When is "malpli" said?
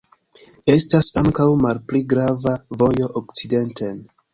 1.67-2.03